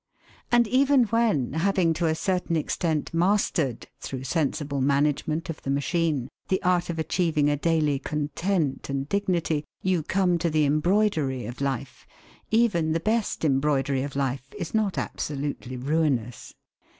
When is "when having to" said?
1.03-2.07